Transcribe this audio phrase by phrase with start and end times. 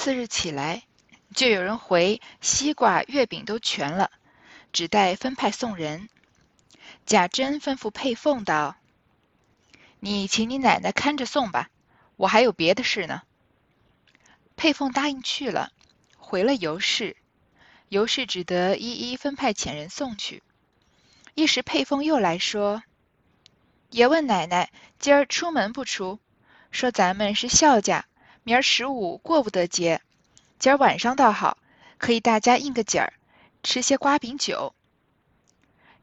[0.00, 0.84] 次日起来，
[1.34, 4.10] 就有人回西瓜、月饼都全了，
[4.72, 6.08] 只待分派送人。
[7.04, 8.76] 贾珍吩咐佩凤道
[10.00, 11.68] ：“你请你奶奶看着送吧，
[12.16, 13.20] 我还有别的事呢。”
[14.56, 15.70] 佩凤答应去了，
[16.16, 17.18] 回了尤氏，
[17.90, 20.42] 尤氏只得一一分派遣人送去。
[21.34, 22.82] 一时佩凤又来说
[23.92, 26.18] ：“爷问奶奶今儿出门不出？
[26.70, 28.06] 说咱们是孝家。”
[28.42, 30.00] 明儿十五过不得节，
[30.58, 31.58] 今儿晚上倒好，
[31.98, 33.12] 可以大家应个景儿，
[33.62, 34.74] 吃些瓜饼酒。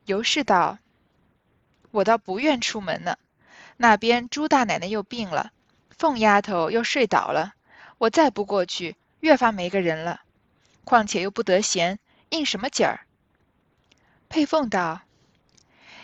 [0.06, 0.78] 尤氏道
[1.92, 3.18] ：“我倒不愿出门呢，
[3.76, 5.52] 那边朱大奶奶又病了，
[5.90, 7.56] 凤丫头又睡倒了，
[7.98, 10.22] 我再不过去，越发没个人了。
[10.84, 12.00] 况且又不得闲，
[12.30, 13.02] 应什么景儿？”
[14.30, 15.02] 佩凤道：“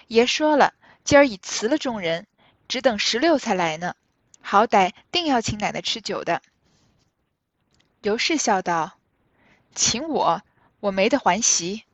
[0.08, 0.74] 爷说了，
[1.04, 2.26] 今儿已辞了众人，
[2.68, 3.96] 只等十六才来呢。”
[4.46, 6.42] 好歹定要请奶奶吃酒的。
[8.02, 9.00] 尤氏笑道
[9.74, 10.42] ：“请我，
[10.82, 11.86] 我没得还席。”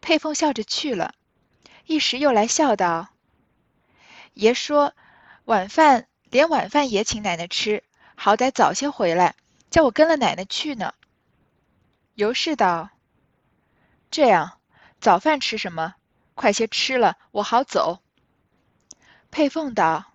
[0.00, 1.14] 佩凤笑着去了，
[1.84, 3.10] 一时又来笑道
[4.32, 4.94] ：“爷说
[5.44, 7.84] 晚饭连晚饭也请奶奶吃，
[8.16, 9.36] 好歹早些回来，
[9.70, 10.94] 叫我跟了奶奶去呢。”
[12.16, 12.88] 尤氏道
[14.10, 14.58] ：“这样，
[15.00, 15.94] 早饭吃什么？
[16.34, 18.00] 快些吃了，我好走。”
[19.30, 20.12] 佩凤道。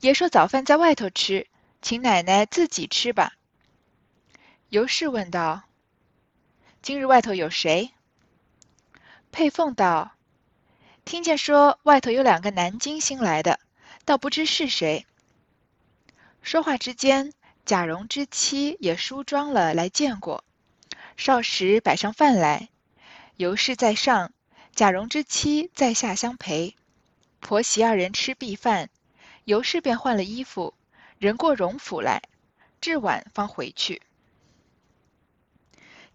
[0.00, 1.46] 爷说早饭在外头吃，
[1.82, 3.34] 请奶奶自己吃吧。
[4.70, 5.64] 尤氏问道
[6.80, 7.90] ：“今日外头有谁？”
[9.30, 10.12] 佩凤道
[11.04, 13.60] ：“听见说外头有两个南京新来的，
[14.06, 15.04] 倒不知是谁。”
[16.40, 17.34] 说话之间，
[17.66, 20.44] 贾蓉之妻也梳妆了来见过。
[21.18, 22.70] 少时摆上饭来，
[23.36, 24.32] 尤氏在上，
[24.74, 26.74] 贾蓉之妻在下相陪。
[27.40, 28.88] 婆媳二人吃毕饭。
[29.50, 30.74] 尤氏便换了衣服，
[31.18, 32.22] 人过荣府来，
[32.80, 34.00] 至晚方回去。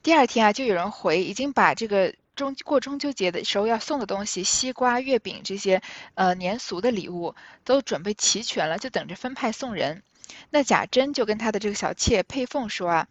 [0.02, 5.82] 第二天啊，就有人回，已经把这个中过中秋节的时候要送的东西，西瓜、月饼这些
[6.14, 7.36] 呃年俗的礼物
[7.66, 10.02] 都准备齐全了，就等着分派送人。
[10.50, 13.10] 那贾珍就跟他的这个小妾佩凤说啊：“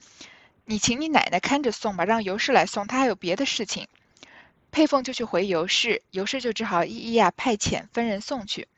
[0.65, 3.89] 你请你奶奶看着送吧，让尤氏来送，她还有别的事情。”
[4.73, 8.69] 佩凤就去回尤氏，尤氏就只好一一啊派遣分人送去。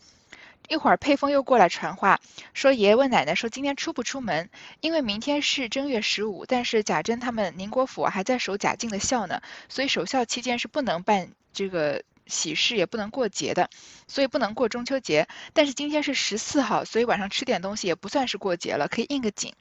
[0.68, 2.20] 一会儿，佩凤又过来传话，
[2.52, 4.50] 说爷爷问奶奶说今天出不出门？
[4.80, 13.70] 因为明天是正月十五，但是贾珍他们宁国府还在守贾敬的孝呢，所以守孝期间是不能办这个喜事，也不能过节的，
[14.08, 15.28] 所以不能过中秋节。
[15.52, 19.52] 但是今天是十四号，所以晚上吃点东西也不算是过节了，可以应个景。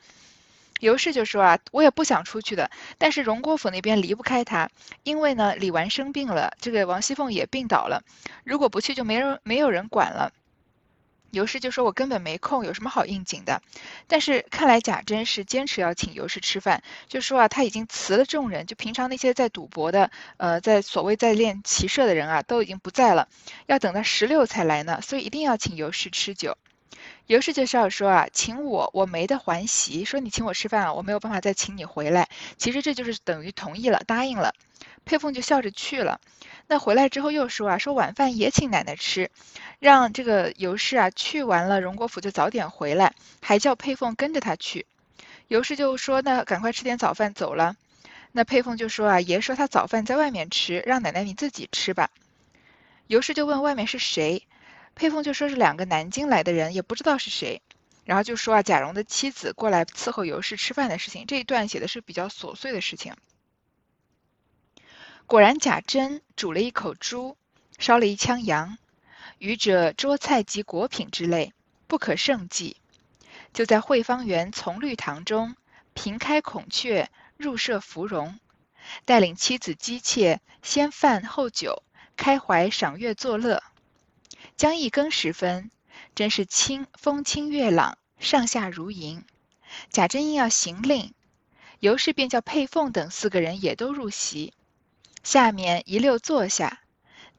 [0.82, 4.70] 尤氏就说啊，我也不想出去的，但是荣国府那边离不开他，
[5.04, 8.04] 因为呢李纨生病了，这个王熙凤也病倒了，
[8.44, 10.34] 如果不去就没人没有人管了。
[11.36, 13.62] 尤氏就说：“我根本没空，有什么好应景的？”
[14.08, 23.28] 但是看来贾珍是坚持要请尤氏吃饭，就说啊，他已经辞了众人，就平常那些在赌博的，呃，在所谓在练骑射的人啊，都已经不在了，
[23.66, 26.58] 要等到十六才来呢，所以一定要请尤氏吃酒。
[27.28, 32.30] 尤氏就笑说啊，请我，我没得还席，说你请我吃饭啊，我没有办法再请你回来。
[32.58, 34.54] 其实这就是等于同意了，答应了。
[35.06, 36.20] 佩凤就笑着去了。
[36.68, 39.30] 那回来之后又说啊，说晚饭也请奶奶吃，
[39.80, 44.88] 让这个尤氏啊去完了荣国府就早点回来，还叫佩凤跟着他去。
[45.48, 47.76] 尤氏就说那赶快吃点早饭走了。
[48.32, 52.10] 那佩凤就说啊，爷说他早饭在外面吃，让奶奶你自己吃吧。
[53.08, 54.48] 尤氏就问外面是谁，
[54.96, 57.62] 佩凤就说是两个南京来的人，也不知道是谁。
[58.06, 61.26] 然后就说啊，贾蓉的妻子过来伺候尤氏吃饭的事情。
[61.28, 63.14] 这一段写的是比较琐碎的事情。
[65.28, 67.36] 果然，贾珍煮了一口猪，
[67.80, 68.78] 烧了一枪羊，
[69.40, 71.52] 余者桌菜及果品之类，
[71.88, 72.78] 不可胜计。
[73.52, 75.56] 就在惠芳园从绿堂中，
[75.96, 78.40] 平开孔雀，入设芙蓉，
[79.06, 81.82] 带领妻子姬妾，先饭后酒，
[82.16, 83.64] 开怀赏月作乐。
[84.56, 85.72] 将一更时分，
[86.14, 89.24] 真是清风清月朗，上下如银。
[89.90, 91.16] 贾珍硬要行令，
[91.80, 94.54] 尤氏便叫佩凤等四个人也都入席。
[95.26, 96.82] 下面一溜坐下，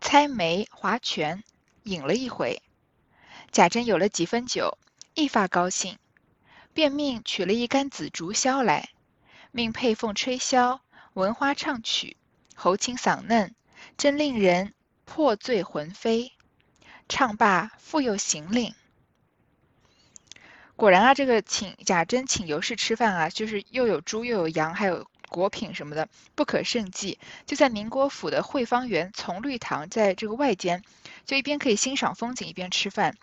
[0.00, 1.44] 猜眉划拳，
[1.84, 2.60] 饮了一回。
[3.52, 4.76] 贾珍有了几分酒，
[5.14, 5.96] 一发高兴，
[6.74, 8.88] 便命取了一杆紫竹箫来，
[9.52, 10.80] 命佩凤吹箫，
[11.12, 12.16] 闻花唱曲，
[12.56, 13.54] 喉清嗓嫩，
[13.96, 14.74] 真令人
[15.04, 16.32] 破醉魂飞。
[17.08, 18.74] 唱罢，复又行令。
[20.74, 25.08] 果然啊，这个请贾珍请尤氏吃饭啊，就是又有猪又有羊，还有。
[25.28, 30.82] 果品什么的不可胜计，就在宁国府的惠芳园从绿堂，在这个外间，
[31.24, 33.16] 就一边可以欣赏风景，一边吃饭。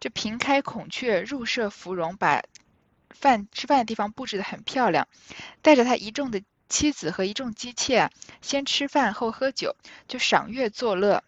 [0.00, 2.42] 这平开孔雀，入设芙蓉，把
[3.10, 5.08] 饭吃饭的地方布置的很漂亮，
[5.62, 8.10] 带着他一众的妻子和一众姬妾，
[8.40, 9.76] 先吃饭后喝酒，
[10.08, 11.22] 就赏月作乐。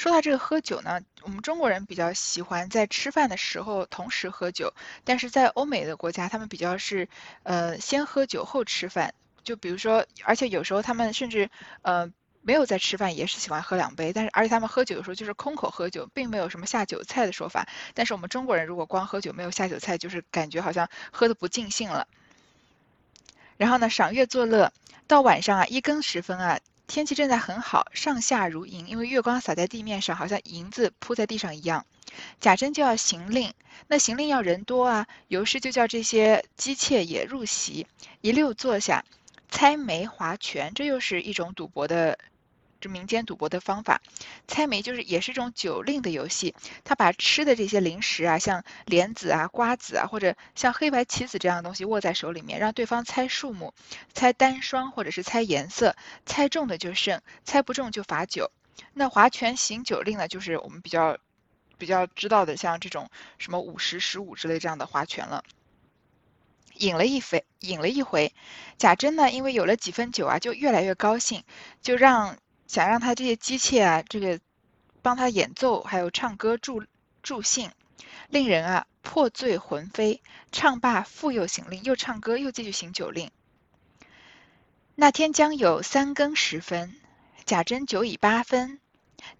[0.00, 4.72] 说到这个喝酒呢，我们中国人比较喜欢在吃饭的时候同时喝酒，
[5.04, 7.06] 但是在欧美的国家，他们比较是
[7.42, 9.12] 呃先喝酒后吃饭。
[9.44, 11.50] 就比如说，而且有时候他们甚至
[11.82, 12.10] 呃
[12.40, 14.14] 没有在吃饭，也是喜欢喝两杯。
[14.14, 17.68] 但是而且他们喝酒的时候就是空口喝酒，并没有什么下酒菜的说法。
[17.92, 22.08] 但是我们中国人如果光喝酒没有下酒菜，就是感觉好像喝的不尽兴了。
[23.58, 24.72] 然后呢，赏月作乐，
[25.06, 26.58] 到晚上啊一更时分啊。
[26.90, 31.86] 天气正在很好，上下如银，因为月光洒在地面上，好像银子铺在地上一样。
[32.40, 33.54] 贾珍就要行令，
[33.86, 37.86] 那行令要人多啊，尤氏就叫这些姬妾也入席，
[38.22, 39.04] 一溜坐下，
[39.48, 42.18] 猜眉划拳，这又是一种赌博的。
[42.80, 44.00] 这民间赌博的方法，
[44.48, 46.54] 猜枚就是也是一种酒令的游戏。
[46.82, 53.74] 他把吃的这些零食啊，像莲子啊、瓜子啊，或者像黑白棋子这样的东西握在手里面，让对方猜数目、
[54.14, 55.94] 猜单双或者是猜颜色，
[56.24, 58.50] 猜中的就胜，猜不中就罚酒。
[58.94, 61.18] 那划拳行酒令呢，就是我们比较
[61.76, 65.44] 比较知道的，像这种什么五十、十五之类这样的划拳了。
[66.76, 68.32] 饮了一回，饮了一回，
[68.78, 71.44] 贾珍呢，因为有了几分酒啊，就越来越高兴，
[71.82, 72.38] 就让。
[72.70, 74.38] 想让他这些机器啊，这个
[75.02, 76.84] 帮他演奏，还有唱歌助
[77.20, 77.72] 助兴，
[78.28, 80.22] 令人啊破醉魂飞。
[80.52, 83.32] 唱罢复又行令，又唱歌又继续行酒令。
[84.94, 86.94] 那天将有三更时分，
[87.44, 88.78] 贾珍酒已八分，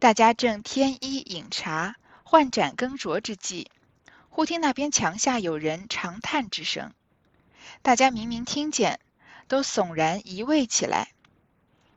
[0.01, 1.95] 大家正添衣饮茶，
[2.25, 3.71] 换盏更酌之际，
[4.29, 6.93] 忽听那边墙下有人长叹之声，
[7.83, 8.99] 大家明明听见，
[9.47, 11.13] 都悚然移位起来。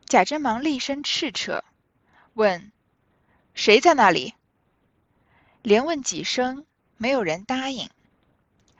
[0.06, 1.62] 贾珍忙厉声叱咤，
[2.34, 2.70] 问
[3.54, 4.34] ：“谁在那里？”
[5.62, 6.66] 连问几声，
[6.96, 7.88] 没有人答应。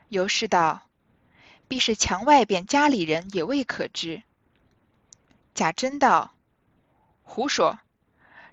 [0.08, 0.86] 尤氏道
[1.66, 4.22] ：“必是墙外边家里人也未可知。”
[5.54, 6.34] 贾珍道
[7.24, 7.78] ：“胡说！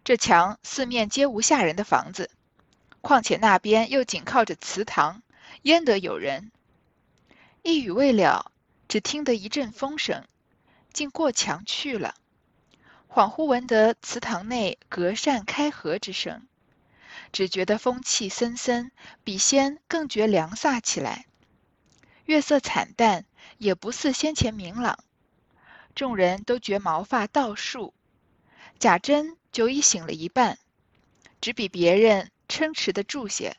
[0.04, 2.32] 这墙四面皆无下人的房子，
[3.02, 5.22] 况且那边又紧靠着祠堂，
[5.64, 6.52] 焉得有人？”
[7.64, 8.52] 一语未了，
[8.88, 10.26] 只听得一阵风声，
[10.94, 12.16] 竟过墙去了。
[13.14, 16.48] 恍惚闻得祠堂内隔扇开合之声，
[17.34, 18.90] 只觉得风气森森，
[19.26, 21.26] 比先更觉凉飒起来。
[22.24, 23.26] 月色惨淡，
[23.58, 24.98] 也不似先前明朗。
[25.94, 27.94] 众人都觉毛发倒竖。
[28.80, 30.58] 贾珍酒已醒了一半，
[31.42, 33.58] 只比别人撑持得住些，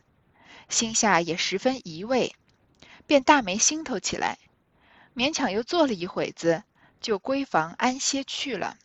[0.71, 2.35] 心下也十分疑味，
[3.07, 4.39] 便大没心头起来，
[5.15, 6.65] 勉强又坐了一会子，
[7.03, 8.79] 就闺房安歇去了。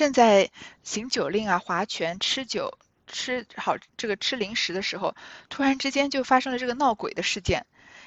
[0.00, 0.48] 正在
[0.82, 5.14] 行酒令啊，划拳、吃酒、吃好这个吃零食的时候，
[5.50, 7.66] 突然之间就发生了这个闹鬼的事件，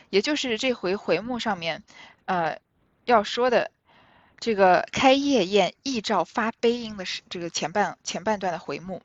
[0.09, 1.83] 也就是这回回目上面，
[2.25, 2.57] 呃，
[3.05, 3.69] 要说的
[4.39, 9.03] 这个开夜宴异兆发悲音的是这个前半前半段的回目。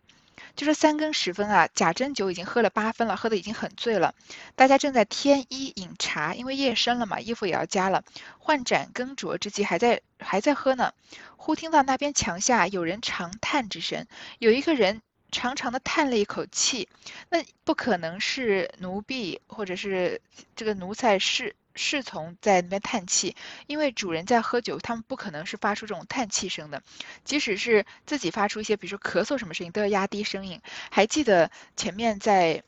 [0.59, 4.13] 就是三更时分啊，贾珍酒已经喝了八分了，喝的已经很醉了。
[4.57, 8.03] 大家正在添衣饮茶，因为夜深了嘛，衣服也要加了。
[8.41, 10.93] 换盏更酌之际，还在还在喝呢。
[11.37, 14.09] 忽听到那边墙下有人长叹之声，
[14.41, 15.01] 有一个人
[15.31, 16.89] 长长的叹了一口气。
[17.31, 20.21] 那不可能是奴婢或者是
[20.57, 23.35] 这个奴才是侍从在那边叹气，
[23.67, 26.83] 因为主人在喝酒，他们不可能是发出这种叹气声的。
[27.25, 30.61] 即使是自己发出一些，比如说咳嗽什么声音，都要压低声音。
[30.91, 32.63] 还记得前面在。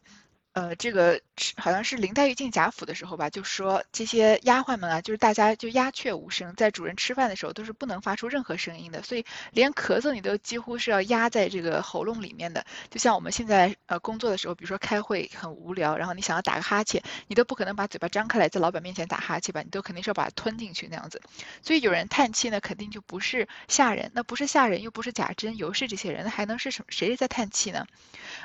[0.52, 1.20] 呃，这个
[1.56, 12.66] 好像是林黛玉进贾府的时候吧，就说这些丫鬟们啊，就是大家就鸦雀无声，在主人吃饭的时候都是不能发出任何声音的，所以连咳嗽你都几乎是要压在这个喉咙里面的。
[12.90, 21.22] 就像我们现在呃工作的时候，比如说开会很无聊，然后你想要打个哈欠，你都不可能把嘴巴张开来在老板面前打哈欠吧，你都肯定是要把它吞进去那样子。
[21.62, 26.86] 所以有人叹气呢，肯定就不是下人，那不是下人，又不是贾珍、尤氏这些人，那还能是什么？
[26.88, 27.86] 谁在叹气呢？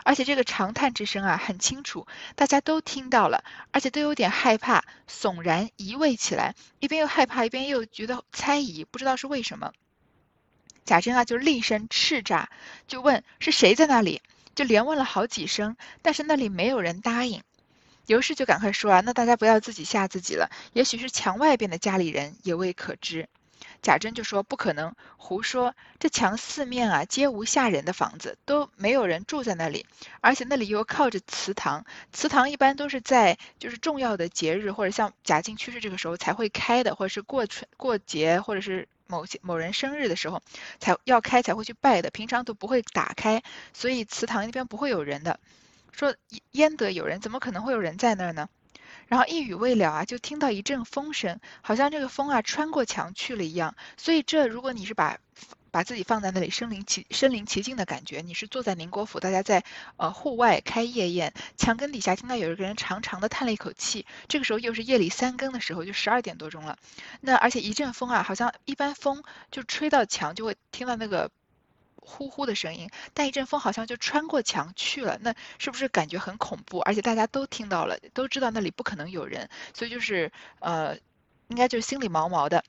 [0.04, 1.95] 而且这个长叹之声啊，很清楚。
[2.36, 9.72] 大家都听到了，而且都有点害怕，悚然移位起来，一边又害怕，一边又觉得猜疑，不知道是为什么。
[10.84, 12.48] 贾珍啊，就厉声叱咤，
[12.88, 14.22] 就问是谁在那里，
[14.54, 17.42] 就连问了好几声，但是那里没有人答应。
[18.06, 23.28] 尤氏就赶快说啊，那大家不要自己吓自己了，也许是墙外边的家里人，也未可知。
[23.86, 25.76] 贾珍就说：“不可能，胡说！
[26.00, 29.86] 这墙四面啊，皆无下人的房子，都没有人住在那里，
[30.22, 31.86] 而且那里又靠着祠堂。
[32.12, 40.42] 祠堂一般都是在就是重要的节日或者像贾静去世这个时候才会开的，或者是过春过节，或者是某些某人生日的时候
[40.80, 45.40] 才要开才会去拜的，平常都不会打开，所以祠堂那边不会有人的。
[45.92, 46.16] 说
[46.54, 47.22] 焉得有人？
[47.22, 48.50] 怎么可能会有人在那儿呢？
[49.08, 53.76] 然后一语未了啊，就听到一阵风声，好像这个风啊穿过墙去了一样。
[53.98, 55.18] 所以这如果你是把
[55.72, 59.64] 把自己放在那里身临其身临其境的感觉，你是坐在宁国府，大家在
[59.98, 64.06] 呃户外开夜宴，墙根底下听到有一个人长长的叹了一口气。
[64.28, 66.78] 这个时候又是夜里三更的时候，就十二点多钟了。
[67.22, 71.30] 那而且一阵风啊，好像一般风就吹到墙就会听到那个。
[72.06, 76.80] 呼呼的声音，但一阵风好像就穿过墙去了，那是不是感觉很恐怖？
[76.80, 80.96] 而且大家都听到了，都知道那里不可能有人，所以就是呃，
[81.48, 82.64] 应该就是心里毛毛的。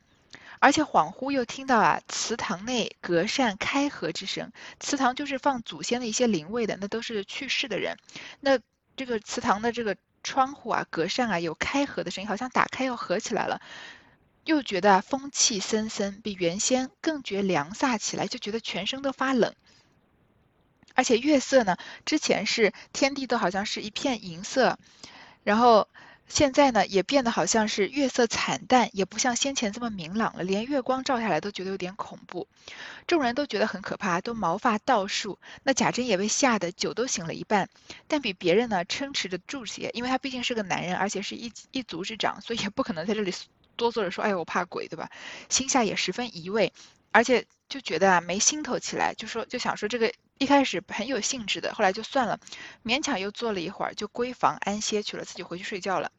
[0.58, 4.50] 而且恍惚又听到啊，祠堂内隔扇开合之声。
[4.80, 7.98] 祠堂就是放祖先的一些灵位的，那都是去世的人。
[8.40, 8.58] 那
[8.96, 13.60] 这个祠堂的这个窗户啊、隔扇啊有开合的声音，好像打开要合起来了。
[14.46, 19.54] 又觉得风气森森，比原先更觉凉飒起来，就觉得全身都发冷。
[20.94, 21.76] 而且月色呢，
[22.06, 24.78] 之前是天地都好像是一片银色，
[25.42, 25.88] 然后
[26.28, 32.46] 现在呢也变得好像是月色惨淡，也不像先前这么明朗了，连月光照下来都觉得有点恐怖。
[33.06, 35.38] 众人都觉得很可怕，都毛发倒竖。
[35.64, 37.68] 那贾珍也被吓得酒都醒了一半，
[38.08, 43.34] 但比别人呢撑持着住些，因为他毕竟是个男人，而且是一一族之长，所以也不可能在这里。
[43.76, 45.10] 多做着说，哎我怕鬼，对吧？
[45.48, 46.72] 心下也十分疑畏，
[47.12, 52.38] 而且就觉得啊没心头起来，就说就想说这个一开始很有兴致的，后来就算了，
[52.84, 56.10] 勉强又坐了一会儿，就归房安歇去了，自己回去睡觉了。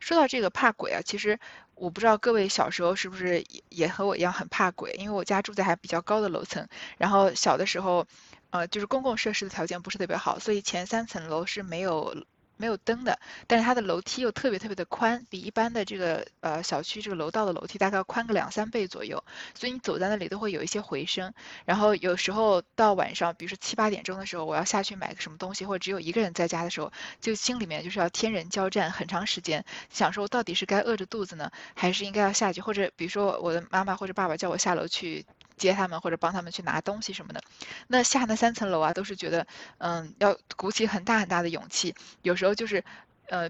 [0.00, 1.38] 说到这个怕鬼啊，其实
[1.74, 6.66] 我不知道各位小时候是不是也也和我一样很怕鬼，因为我家住在还比较高的楼层，
[6.98, 8.06] 然后小的时候，
[8.50, 12.14] 呃，就是公共设施的条件不是特别好，所以前三层楼是没有。
[12.56, 21.32] 没有灯的，但是它的楼梯又特别特别的宽，比一般的这个呃小区这个楼道的楼梯大概要宽个两三倍左右，所以你走在那里都会有一些回声。
[21.64, 35.26] 然后有时候到晚上，比如说七八点钟的时候，我要下去买个什么东西，或者只有一个人在家的时候，就心里面就是要天人交战很长时间，想说到底是该饿着肚子呢，还是应该要下去，或者比如说我的妈妈或者爸爸叫我下楼去。
[35.56, 37.42] 接他们或者帮他们去拿东西什么的，
[37.86, 39.46] 那下那三层楼啊，都是觉得，
[39.78, 41.94] 嗯，要鼓起很大很大的勇气。
[42.22, 42.84] 有时候就是，
[43.28, 43.48] 呃，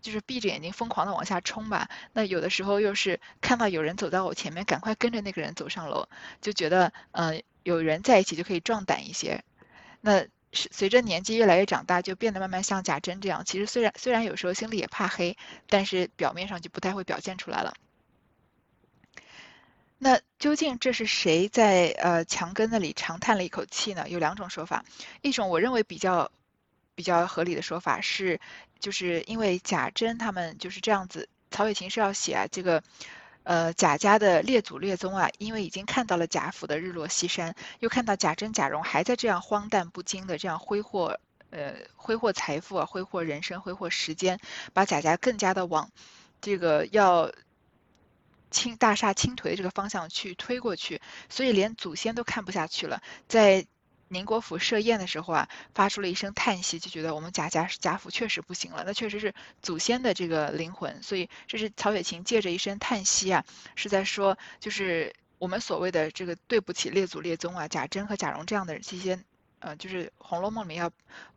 [0.00, 1.88] 就是闭着眼睛疯狂的往下冲吧。
[2.12, 6.08] 那有的时候又是看到有人走在我前面，赶快跟着那个人走上楼，
[6.40, 9.42] 就觉得，嗯，有人在一起就可以壮胆一些。
[10.00, 10.20] 那
[10.52, 13.44] 是随着年纪越来越长大，就变得慢慢像贾珍这样。
[13.44, 15.36] 其实虽然虽然有时候心里也怕黑，
[15.68, 17.74] 但是表面上就不太会表现出来了。
[19.98, 24.06] 那究竟这是谁在呃墙根那里长叹了一口气呢？
[24.10, 24.84] 有两种说法，
[25.22, 26.30] 一种我认为比较
[26.94, 28.38] 比较合理的说法是，
[28.78, 32.82] 就是因为贾珍他们就是这样子，曹雪芹是要写啊这个
[33.42, 44.38] 呃贾家的列祖列宗啊，因为已经看到了贾府的日落西山，又看到贾珍贾蓉还在这样荒诞不经的这样挥霍呃挥霍财富啊，挥霍人生，挥霍时间，
[44.74, 45.90] 把贾家更加的往
[46.42, 47.32] 这个要。
[48.56, 50.98] 倾大厦倾颓的这个方向去推过去，
[51.28, 53.66] 所以连祖先都看不下去了，在
[54.08, 63.44] 宁国府设宴的时候啊，发出了一声叹息，就觉得我们贾家贾府确实不行了，那确实是祖先的这个灵魂，所以这是曹雪芹借着一声叹息啊，
[63.74, 69.22] 是在说，就是我们所谓的这个对不起列祖列宗啊，贾珍和贾蓉这样的这些，
[69.58, 70.90] 呃，就是《红楼梦》里面要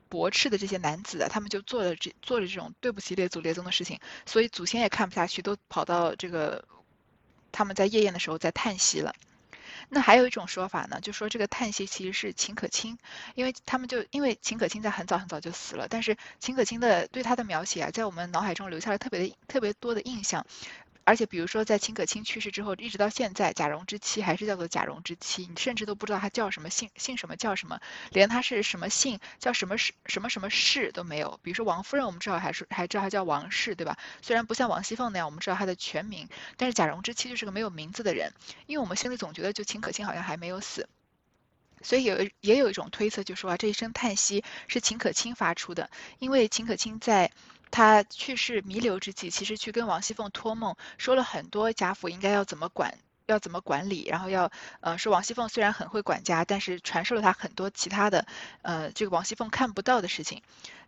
[0.07, 6.63] 驳斥的这些男子啊，他们就做了这做了这种对不起列祖列宗的事情，所以祖先也看不下去，都跑到这个。
[7.51, 9.13] 他们在夜宴的时候在叹息了，
[9.89, 12.97] 那还有一种说法呢，就说这个叹息其实是秦可卿，
[13.35, 20.45] 因为他们就因为秦可卿在很早很早就死了，但是秦可卿的对他的描写啊，在我们脑海中留下了特别的特别多的印象。
[21.09, 31.39] 而且，比如说，在秦可卿去世之后，一直到现在，贾蓉之妻还是叫做贾蓉之妻，你甚至都不知道她叫什么姓，姓什么叫什么，连她是什么姓，叫什么氏，什么什么氏都没有。
[31.41, 33.97] 比如说王夫人，我们知道还是还知道她叫王氏，对吧？
[34.21, 38.31] 虽然不像王熙凤那样，我们知道她的全名，但是贾蓉之妻就是个没有名字的人，
[38.67, 40.87] 因为我们心里总觉得就秦可卿好像还没有死，
[41.81, 45.89] 所以有也有一种推测，就说啊，这一声叹息是秦可卿发出的，
[46.19, 47.31] 因为秦可卿在。
[47.71, 52.97] 他去世弥留之际，其实去跟王熙凤托梦，说了很多贾府应该要怎么管，
[53.27, 58.25] 要怎么管理，然后要呃说王熙凤虽然很会管家，但是传授了他很多其他的
[58.61, 60.41] 呃这个王熙凤看不到的事情。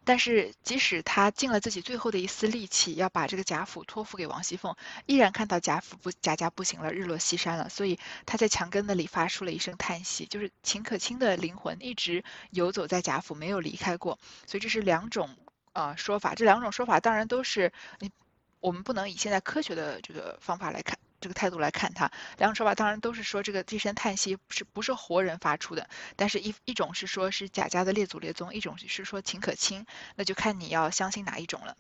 [0.03, 14.17] 但是即使他尽了自己最后的一丝力气，要把这个贾府托付给王熙凤，依然看到贾府不贾家不行了，日落西山了，所以他在墙根那里发出了一声叹息，就是秦可卿的灵魂一直游走在贾府，没有离开过。
[14.47, 15.29] 所以这是两种。
[15.73, 18.11] 呃，说法这两种说法当然都是你，
[18.59, 22.11] 我们不能以现在科学的这个方法来看，这个态度来看它。
[22.37, 29.85] 两种说法当然都是说这个低声叹息是不是活人发出的，但是一一种是说是贾家的列祖列宗，一种是说秦可卿，
[30.15, 31.77] 那就看你要相信哪一种了。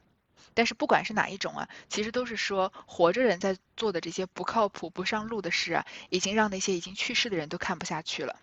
[0.53, 8.39] 但是不管是哪一种啊，其实都是说活着人在做的这些不靠谱、不上路的事啊，已经让那些已经去世的人都看不下去了。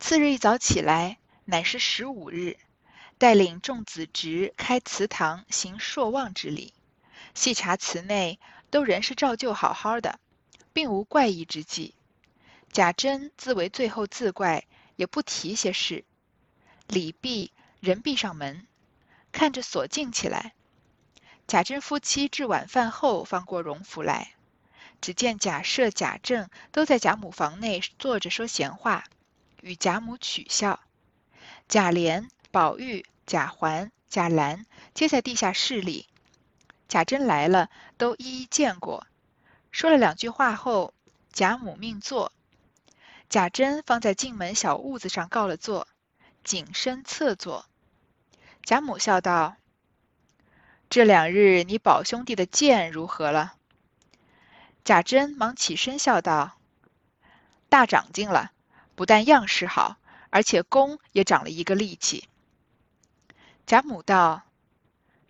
[0.00, 2.56] 次日一早起来，乃是十五日，
[3.20, 6.72] 带领众子侄开祠堂行朔望之礼。
[7.34, 10.18] 细查祠内，都仍是照旧好好的，
[10.72, 11.94] 并无怪异之迹。
[12.72, 14.64] 贾珍自为最后自怪，
[14.96, 16.06] 也不提些事。
[16.88, 18.66] 李毕，人闭上门，
[19.32, 20.54] 看着锁静起来。
[21.46, 24.32] 贾珍夫妻至晚饭后方过荣府来，
[25.02, 29.04] 只见贾赦、贾政都在贾母房内坐着说闲话，
[29.60, 30.80] 与贾母取笑。
[31.68, 36.08] 贾琏、宝玉、贾环、贾兰皆在地下室里。
[36.88, 39.06] 贾珍来了，都一一见过，
[39.70, 40.92] 说了两句话后，
[41.32, 42.32] 贾母命坐。
[43.28, 45.86] 贾珍方在进门小屋子上告了座，
[46.42, 47.66] 谨身侧坐。
[48.64, 49.54] 贾母笑道
[50.90, 53.54] ：“这两日你宝兄弟的剑如何了？”
[54.82, 56.58] 贾珍忙起身笑道
[57.70, 58.50] ：“大长进了，
[58.96, 59.98] 不但样式好，
[60.30, 62.26] 而且功也长了一个力气。”
[63.70, 64.42] 贾母道：“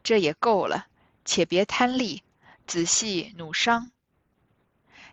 [0.02, 0.86] 这也够了，
[1.26, 2.22] 且别贪利，
[2.66, 3.90] 仔细努伤。”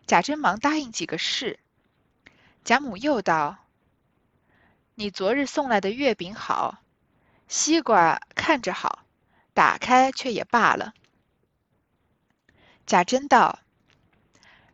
[0.07, 1.59] 贾珍忙答应几个事。
[2.63, 3.57] 贾母又道
[4.95, 6.81] ：“你昨日送来的月饼好，
[7.49, 9.03] 西瓜看着好，
[9.53, 10.93] 打开却也罢了。”
[12.87, 13.59] 贾珍道：“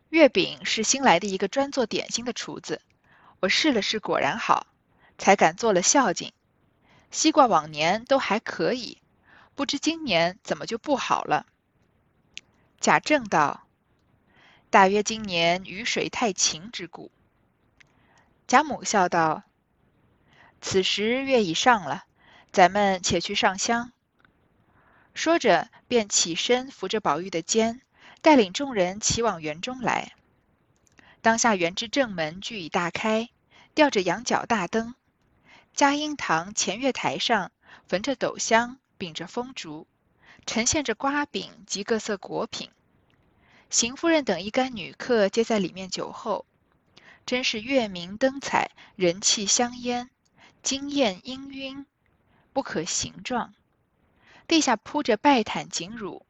[0.10, 2.84] 月饼是新来的一个专做点心的厨子，
[3.40, 4.68] 我试了试，果然好，
[5.18, 6.32] 才敢做了孝敬。
[7.14, 8.98] 西瓜往年都还可以，
[9.54, 11.46] 不知今年怎么就不好了？”
[12.82, 13.68] 贾政道
[14.72, 17.12] ：“大约今年雨水太勤之故。”
[18.48, 19.44] 贾母笑道
[20.60, 22.04] ：“此时月已上了，
[22.52, 23.92] 咱们且去上香。”
[25.14, 27.82] 说着，便起身扶着宝玉的肩，
[28.24, 30.14] 带领众人齐往园中来。
[31.22, 33.30] 当下园之正门俱已大开，
[33.76, 34.96] 吊着羊角大灯。
[35.74, 37.52] 嘉荫堂前月台上
[37.88, 39.88] 焚着斗香，秉着风烛，
[40.46, 42.70] 呈现着瓜饼及各色果品。
[43.72, 46.46] 邢夫人等一干女客皆在里面酒后。
[47.26, 50.10] 真是月明灯彩，人气香烟，
[50.62, 51.86] 惊艳氤氲，
[52.52, 53.54] 不可形状。
[54.46, 56.22] 地下铺着拜毯锦褥，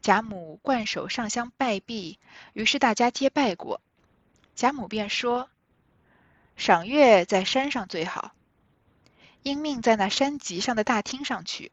[0.00, 2.20] 贾母冠手上香拜毕，
[2.52, 3.80] 于是大家皆拜过。
[4.54, 5.50] 贾母便说
[6.56, 8.35] ：“赏月在山上最好，
[9.46, 11.70] 因命在那山脊上的大厅上去。”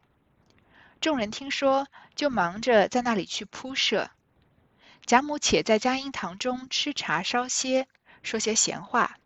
[1.02, 4.12] 众人听说，就忙着在那里去铺设。
[5.04, 7.88] 贾母且在嘉荫堂中吃茶烧歇。
[8.22, 9.18] 说些闲话。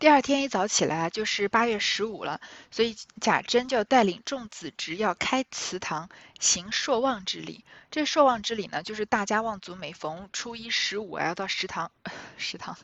[0.00, 6.08] 第二天一早起来就是八月十五了，所以贾珍就带领众子侄要开祠堂
[6.38, 7.66] 行朔望之礼。
[7.90, 11.92] 这朔望之礼呢，就是大家望族每逢初一十五啊，要到食堂，
[12.38, 12.78] 食堂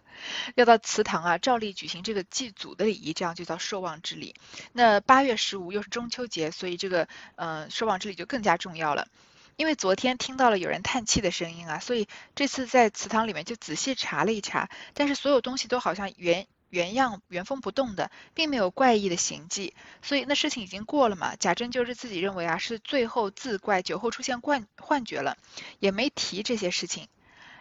[0.57, 4.35] 要到祠堂啊，照例举行这个祭祖的礼仪，这样就叫朔望之礼。
[4.75, 9.09] 那八月十五又是中秋节，所以这个呃朔望之礼就更加重要了。
[9.57, 16.47] 因为昨天听到了有人叹气的声音啊，所以这次在祠堂里面就仔细查了一查，但是所有东西都好像原
[16.77, 21.35] 原样原封不动的，并没有怪异的行迹，所以那事情已经过了嘛。
[21.37, 25.39] 贾珍就是自己认为啊，是最后自怪酒后出现幻幻觉了，
[25.79, 27.09] 也没提这些事情。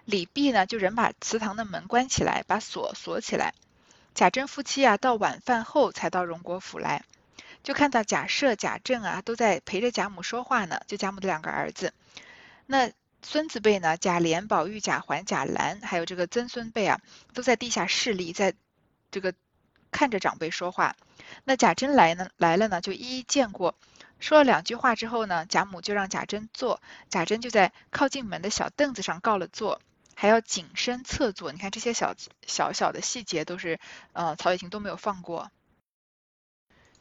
[0.04, 3.54] 李泌呢，就人把祠堂的门关起来，把锁锁起来。
[4.13, 7.06] 贾珍夫妻啊，到晚饭后才到荣国府来。
[7.63, 10.82] 就看到贾赦、贾政啊，都在陪着贾母说话呢。
[10.88, 11.93] 就贾母的两个儿子，
[12.67, 12.91] 那
[13.23, 17.01] 孙子辈呢，贾琏、宝玉、贾环、贾兰，还有这个曾孙辈啊，
[17.34, 18.54] 都在地下室里，在
[19.15, 19.34] 这个
[19.91, 20.97] 看着长辈说话。
[21.45, 23.73] 那贾珍来呢，来了呢，就一一见过，
[24.19, 29.80] 说了两句话之后呢，贾母就让贾珍坐，贾珍就在靠近门的小凳子上告了座，
[30.15, 31.54] 还要谨身侧坐。
[31.54, 32.13] 你看这些小
[32.45, 33.80] 小小的细节，都是
[34.12, 35.49] 呃曹雪芹都没有放过。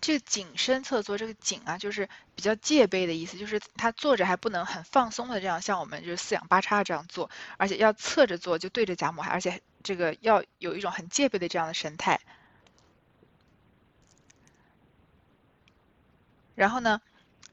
[0.04, 12.20] 这个谨身侧坐，这个谨啊，就是比较戒备的意思，就是他坐着还不能很放松的这样，像我们就是四仰八叉这样坐，而且要侧着坐，就对着贾母，而且这个要有一种很戒备的这样的神态。
[16.54, 17.00] 然后呢，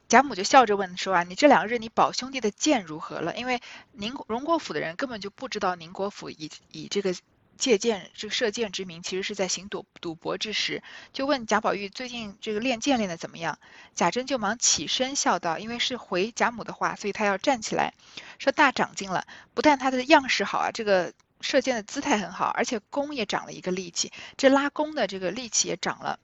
[0.09, 3.33] 贾母就笑着问说啊，你这两日你宝兄弟的剑如何了？
[3.37, 3.61] 因为
[3.93, 7.15] 宁荣国府的人根本就不知道宁国府以以这个。
[7.61, 10.81] 借剑这个射箭之名，其实是在行赌赌博之时，
[11.13, 13.59] 就问贾宝玉最近这个练剑练的怎么样？
[13.93, 17.93] 贾珍就忙起身笑道：“因为是回贾母的话，所以他要站起来，
[18.39, 19.27] 说大长进了。
[19.53, 26.19] 不但他的样式好啊，这个射箭的姿态很好，而且弓也长了一个力气，这拉弓的这个力气也长了。”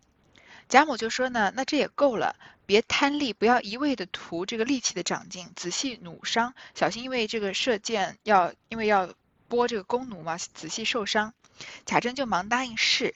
[0.67, 9.13] 贾母就说呢：“那这也够了，别贪力，不要一味的图这个力气的长进，仔细弩伤，小心因为这个射箭要因为要
[9.47, 11.33] 拨这个弓弩嘛，仔细受伤。
[11.85, 13.15] 贾珍就忙答应是。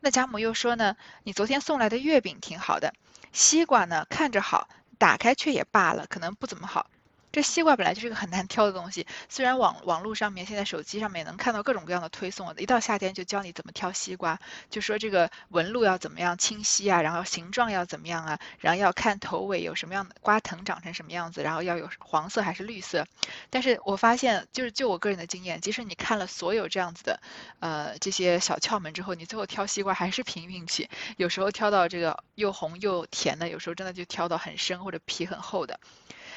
[0.00, 2.94] 那贾母又说呢，你昨天送来的月饼挺好的，
[3.32, 6.90] 西瓜呢看着好，打开却也罢了，可能不怎么好。
[7.32, 14.38] 这西瓜本来就是个很难挑的东西，虽然网网络上面现在手机上面能看到各种各样的推送，一到夏天就教你怎么挑西瓜，
[14.68, 23.06] 就说这个纹路要怎么样清晰啊，然后形状要怎么样啊，然后要看头尾有什么样的瓜藤长成什么样子，然后要有黄色还是绿色。
[23.48, 27.20] 但是我发现，就是就我个人的经验，即使你看了所有这样子的，
[27.60, 35.78] 呃这些小窍门之后，你最后挑西瓜还是凭运气，有时候挑到这个又红又甜的，有时候真的就挑到很深或者皮很厚的。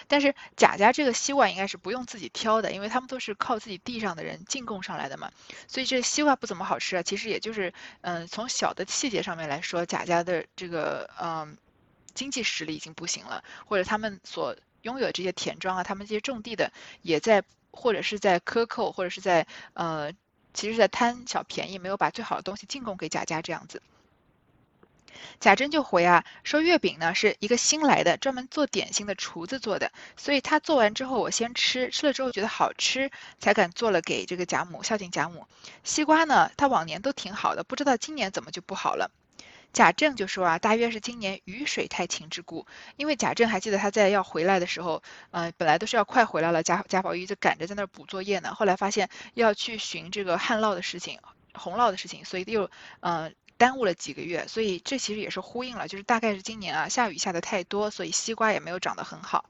[0.07, 5.31] 但是贾家这个西瓜应该是不用自己挑的，因为他们都是靠自己地上的人进贡上来的嘛，
[5.67, 7.01] 所以这西瓜不怎么好吃啊。
[7.01, 11.57] 其实也就是，嗯，从小的细节上面来说，贾家的这个嗯
[12.13, 20.11] 经济实力已经不行了，或者他们所拥有这些田庄啊，他们这些种地的也在或者是在克扣，或者是在呃，
[20.53, 23.81] 其实在贪小便宜，没有把最好的东西进贡给贾家这样子。
[25.39, 35.47] 贾珍就回啊，说月饼呢是一个新来的专门做点心的厨子做的，所以他做完之后我先吃，吃了之后觉得好吃，才敢做了给这个贾母孝敬贾母。
[35.83, 39.11] 西瓜呢，他往年都挺好的，不知道今年怎么就不好了。
[39.73, 51.19] 贾政就说啊，大约是今年雨水太勤之故，因为贾政还记得他在要回来的时候，嗯，本来都是要快回来了，贾贾宝玉就赶着在那儿补作业呢，后来发现要去寻这个旱涝的事情、
[51.55, 53.33] 洪涝的事情，所以又嗯。
[53.57, 59.45] 耽误了几个月，所以这其实也是呼应了，就是大概是今年啊下雨下的太多，所以西瓜也没有长得很好。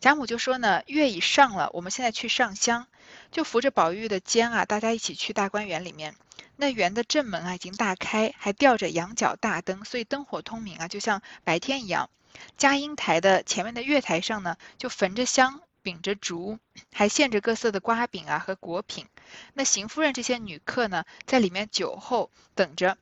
[0.00, 2.86] 贾母就说呢，月已上了，我们现在去上香，
[3.30, 6.14] 就扶着宝玉的肩啊，大家一起去大观园里面。
[6.56, 12.10] 那园的正门啊已经大开，还吊着羊角大灯，所以灯火通明啊，就像白天一样。
[12.56, 15.60] 嘉音台的前面的月台上呢，就焚着香。
[15.84, 16.58] 秉着烛，
[16.92, 19.06] 还献着各色的瓜饼啊和果品。
[19.52, 22.98] 那邢夫人这些女客呢，在里面酒后等着，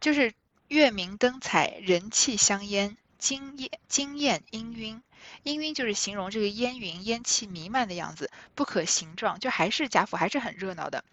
[0.00, 0.32] 就是
[0.68, 5.02] 月明灯彩，人气香烟，惊艳惊艳氤氲。
[5.44, 11.04] 氤氲就是形容这个烟云烟气弥漫的样子，不可形状，就还是贾府还是很热闹的。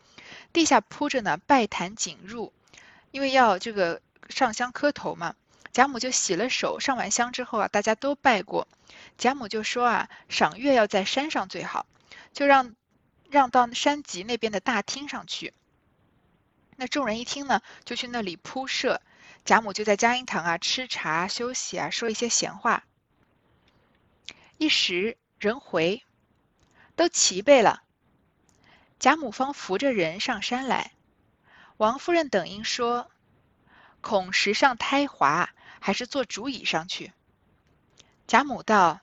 [0.53, 2.51] 地下铺着呢拜坛锦褥，
[3.11, 5.35] 因为要这个上香磕头嘛。
[5.71, 8.67] 贾母就洗了手，上完香之后啊，大家都拜过。
[9.17, 11.85] 贾母就说啊，赏月要在山上最好，
[12.33, 12.75] 就让
[13.29, 15.53] 让到山脊那边的大厅上去。
[16.75, 19.01] 那众人一听呢，就去那里铺设。
[19.45, 22.83] 贾母就在嘉音堂啊吃茶休息啊，说一些闲话。
[24.57, 26.03] 一时人回，
[26.95, 27.83] 都齐备了。
[28.99, 30.91] 贾母方扶着人上山来。
[31.77, 33.09] 王夫人等应说，
[34.01, 35.51] 恐石上胎滑。
[35.79, 37.13] 还是坐竹椅上去。
[38.27, 39.01] 贾母道：“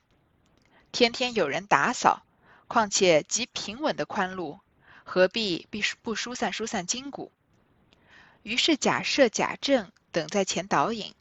[0.93, 2.25] 天天有人打扫，
[2.69, 4.61] 况且极平稳的宽路，
[5.05, 7.33] 何必必不疏散疏散筋骨？”
[8.43, 11.15] 于是贾赦、贾政等在前导引，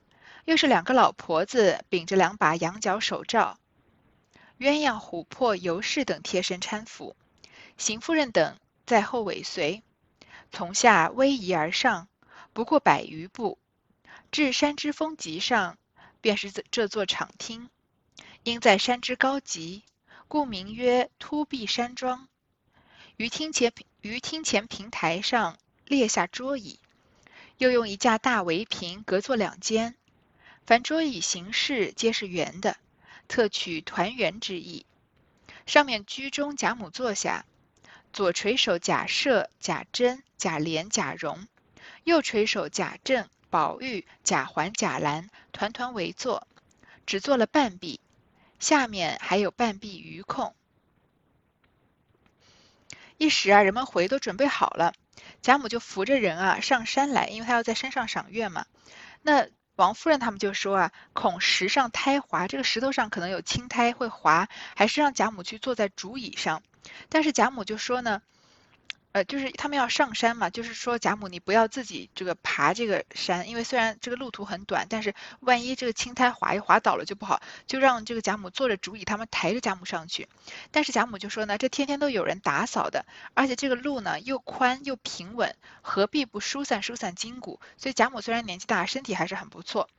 [0.45, 3.59] 又是两个老婆子秉着两把羊角手杖，
[4.59, 7.15] 鸳鸯、琥珀、尤氏等贴身搀扶，
[7.77, 9.81] 邢夫人等在后尾随，
[10.51, 12.07] 从下逶迤而上，
[12.53, 13.57] 不过百余步。
[14.35, 15.77] 至山之峰极上，
[16.19, 17.69] 便是这座场厅。
[18.43, 19.85] 因在山之高极，
[20.27, 22.27] 故名曰突壁山庄。
[23.15, 23.71] 于厅前
[24.01, 26.81] 于厅前平台上列下桌椅，
[27.59, 29.95] 又用一架大围屏隔作两间。
[30.65, 32.75] 凡桌椅形式皆是圆的，
[33.29, 34.85] 特取团圆之意。
[35.65, 37.45] 上面居中贾母坐下，
[38.11, 41.47] 左垂手贾赦、贾珍、贾琏、贾蓉，
[42.03, 43.29] 右垂手贾政。
[43.55, 46.45] 宝玉、贾环、贾兰团团围坐，
[47.05, 48.01] 只坐了半壁，
[48.59, 50.53] 下面还有半壁余空。
[53.15, 54.93] 一时啊，人们回都准备好了，
[55.41, 58.65] 贾母就扶着人啊上山来，因为她要在山上赏月嘛。
[59.21, 66.61] 那王夫人他们就说啊，恐石上胎滑，这个石头上可能有青苔会滑，还是让贾母去坐在竹椅上。
[67.07, 68.21] 但是贾母就说呢。
[69.15, 80.27] 呃，就是他们要上山嘛，就是说贾母你不要自己这个爬这个山，因为虽然这个路途很短，但是万一这个青苔滑一滑倒了就不好，就让这个贾母坐着竹椅，他们抬着贾母上去。
[80.71, 87.61] 但是贾母就说呢，这天天都有人打扫的，而且这个路呢又宽又平稳，何必不疏散疏散筋骨？
[87.77, 89.89] 所以贾母虽然年纪大，身体还是很不错。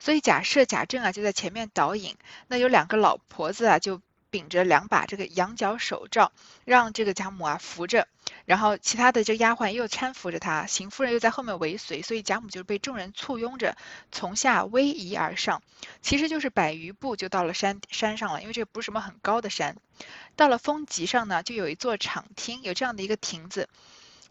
[0.00, 2.16] 所以贾赦、贾政啊就在前面导引，
[2.48, 4.00] 那有两个老婆子啊就。
[4.30, 6.32] 秉着两把这个羊角手杖，
[6.64, 8.08] 让这个贾母啊扶着，
[8.46, 13.76] 然后其他的这丫鬟又搀扶着他，邢夫人又在后面尾随，所以贾母就被众人簇拥着
[14.12, 15.62] 从下逶迤而上，
[16.02, 19.76] 其实就是百余步就到了山山上了，因为这不是什么很高的山。
[20.36, 23.68] 到了峰脊上呢，就有一座场厅，有这样的一个亭子，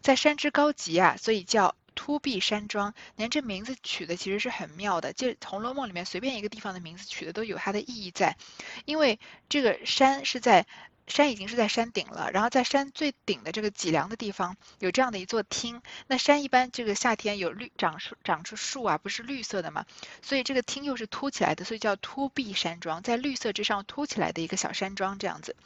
[0.00, 2.94] 在山之高极啊，所以叫突壁山庄。
[3.16, 8.36] 您这名字取的其实是很妙的，就《红楼梦》里面随便一个地方的名字取的都有它的意义在，
[8.84, 10.66] 因为这个山是在。
[11.06, 15.82] 山已经是在山顶了，然后在山最顶的这个脊梁的地方有这样的一座厅。
[16.06, 19.84] 那山一般这个夏天有绿长树长出树啊，不是绿色的嘛，
[20.22, 25.56] 所以这个厅又是凸起来的，所以叫凸壁山庄，在绿色之上凸起来的一个小山庄这样子。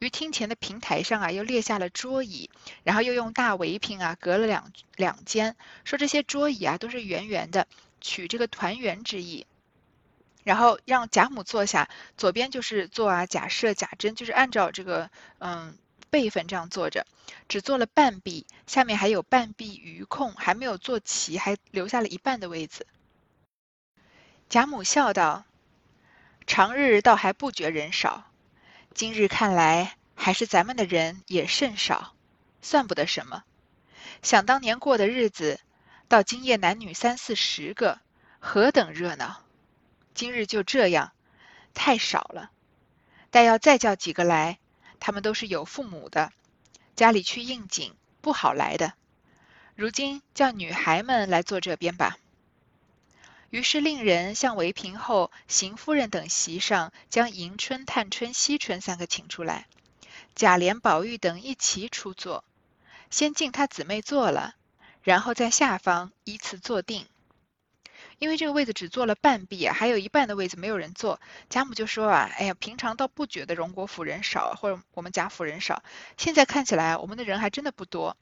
[0.00, 2.50] 于厅前的平台上啊，又列下了桌椅，
[2.82, 7.68] 然后又用大围屏啊隔了两两间，说这些桌椅啊都是圆圆的，
[8.00, 9.46] 取这个团圆之意。
[10.44, 15.76] 然后让贾母坐下，左边就是坐啊贾赦、贾珍，就是按照这个嗯
[16.10, 17.06] 辈分这样坐着，
[17.48, 22.86] 只坐了半壁，下面还有半壁余空，还没有坐齐，还留下了一半的位子。
[24.50, 25.44] 贾母笑道
[26.46, 28.30] ：“常日倒还不觉人少，
[28.92, 32.14] 今日看来还是咱们的人也甚少，
[32.60, 33.42] 算不得什么。
[34.22, 35.58] 想当年过的日子，
[36.06, 37.98] 到今夜男女三四十个，
[38.38, 39.40] 何等热闹！”
[40.14, 41.12] 今日就这样，
[41.74, 42.50] 太少了。
[43.30, 44.58] 待要再叫几个来，
[45.00, 46.32] 他们都是有父母的，
[46.94, 48.94] 家里去应景，不好来的。
[49.74, 52.16] 如今叫女孩们来坐这边吧。
[53.50, 59.66] 于是令人向韦平后、邢夫人等席上，将迎春、探春、惜春三个请出来，
[60.34, 62.44] 贾琏、宝玉等一齐出座，
[63.10, 64.54] 先敬他姊妹坐了，
[65.02, 67.06] 然后在下方依次坐定。
[68.18, 71.20] 因为这个位子只坐了半壁，还有一半的位子没有人坐。
[71.48, 75.82] 贾母就说啊，哎呀，平常倒不觉得荣国府人少，或者我们贾府人少，
[76.16, 78.16] 现在看起来我们的人还真的不多。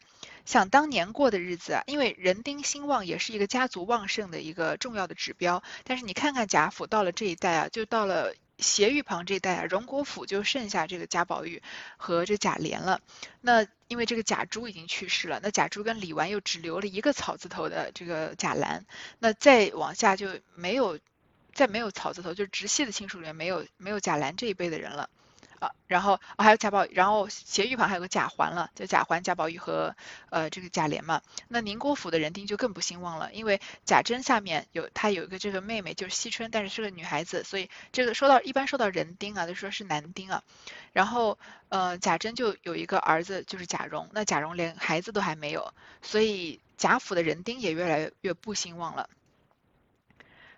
[0.44, 5.62] 想当年过的日子啊，因为人丁兴旺也是一个家族旺盛的一个重要的指标。
[5.85, 8.35] 但是你看看贾府到了这一代啊，就到了。
[8.59, 11.61] 斜玉旁这一代啊，荣国府就剩下这个贾宝玉
[11.96, 13.00] 和这贾琏了。
[13.40, 18.87] 那因为这个贾珠已经去世了，那贾珠跟李纨又只留了一个草字头的这个贾兰。
[19.18, 20.98] 那再往下就没有，
[21.52, 25.11] 再没有草字头，就直系的亲属里面没有没有贾兰这一辈的人了。
[25.62, 29.94] 啊，然后还有贾宝玉，然后斜玉旁还有个贾环了，就贾环、贾宝玉和
[30.29, 31.22] 呃这个贾琏嘛。
[31.46, 40.42] 那宁国府的人丁就更不兴旺了，因为贾珍下面有他有一个这个妹妹就是惜春，但是是个女孩子，所以这个说到一般说到人丁啊，就说是男丁啊。
[40.92, 45.72] 然后呃贾珍就有一个儿子就是贾蓉，那贾蓉连孩子都还没有，
[46.03, 49.09] 所以贾府的人丁也越来越不兴旺了。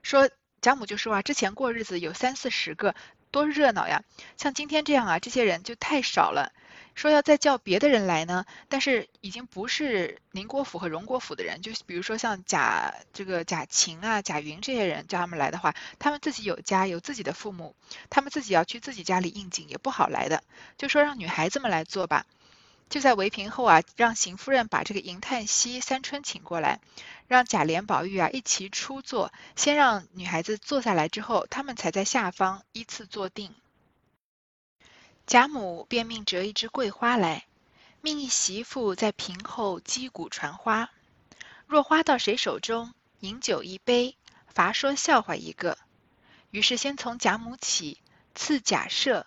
[0.02, 0.30] 说
[0.62, 2.94] 贾母就说啊，之前过日子有三四十个。
[3.34, 4.04] 多热闹呀！
[4.36, 6.52] 像今天这样啊，这些人就太少了。
[6.94, 17.74] 说要再叫别的人来呢，但是已经不是宁国府和荣国府的人，就比如说像贾这个贾琴啊、贾云这些人叫他们来的话，他们自己有家有自己的父母，
[18.08, 20.44] 他们自己要去自己家里应景，也不好来的。
[20.78, 22.26] 就说让女孩子们来做吧。
[22.94, 26.80] 就在围屏后啊，让邢夫人把这个银叹息、三春请过来，
[27.26, 33.52] 让贾琏、宝玉啊一齐出座，先让女孩子坐下来之后，他们才在下方依次坐定。
[35.26, 37.46] 贾母便命折一支桂花来，
[38.00, 40.88] 命一媳妇在屏后击鼓传花，
[41.66, 45.78] 若花到谁手中，饮酒一杯，罚说笑话一个。
[46.52, 48.00] 于是先从贾母起，
[48.36, 49.24] 次贾赦，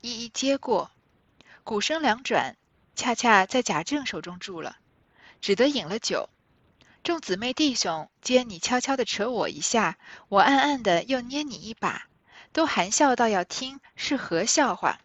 [0.00, 0.90] 一一接过，
[1.64, 2.56] 鼓声两转。
[2.96, 4.76] 恰恰在贾政手中住了，
[5.40, 6.28] 只得饮了酒。
[7.02, 9.96] 众姊妹弟兄皆你悄悄的扯我一下，
[10.28, 12.06] 我暗暗的又捏你一把，
[12.52, 14.98] 都含笑道要听是何笑话。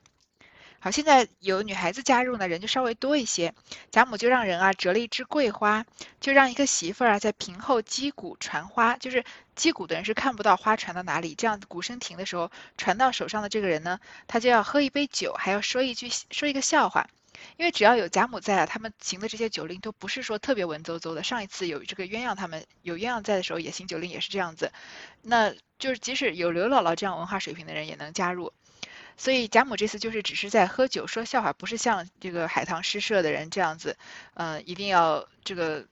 [0.79, 3.55] 好，现在有女孩子加入呢，人就稍微多一些。
[3.91, 5.85] 贾母就让人啊折了一支桂花，
[6.19, 9.23] 就让一个媳妇儿啊在屏后击鼓传花，就是
[9.55, 17.07] 击鼓的人是看不到花传到哪里，这样鼓声停的时候，传到手上的这个人呢，他就要喝一杯酒，还要说一句说一个笑话。
[17.57, 21.23] 因为只要有贾母在啊，他们行的这些酒令都不是说特别文绉绉的。
[21.23, 24.71] 上一次有这个鸳鸯他们有鸳鸯在的时候也行酒令也是这样子，
[25.21, 28.53] 那就是即使有刘姥姥这样文化水平的人也能加入。
[29.17, 33.97] 所以贾母这次就是只是在喝酒说笑话，不是像这个海棠诗社的人这样子，
[34.33, 35.85] 嗯，一定要这个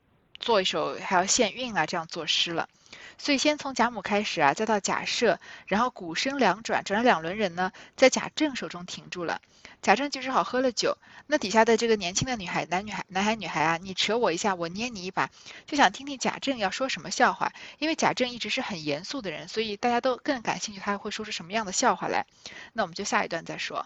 [0.43, 2.69] 做一首还要献韵啊这样作诗了。
[3.17, 9.41] 所以先从贾母开始啊，再到贾赦，然后鼓声两转，转了两轮人呢，在贾政手中停住了。
[9.81, 10.97] 贾政就只好喝了酒。
[11.27, 15.29] 那底下的这个年轻的女孩、男女孩、男孩女孩啊，你扯我一下，我捏你一把，
[15.65, 17.53] 就想听听贾政要说什么笑话。
[17.79, 22.25] 因为贾政一直是很严肃的人，所以大家都更感兴趣他会说出什么样的笑话来。
[22.73, 23.85] 那我们就下一段再说。